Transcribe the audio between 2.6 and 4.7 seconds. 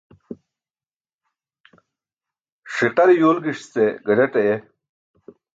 Ṣiqare yuwlgiṣ ce gazaṭ aye.